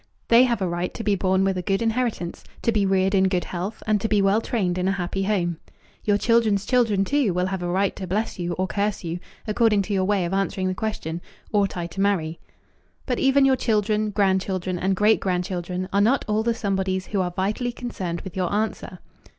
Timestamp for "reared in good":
2.87-3.43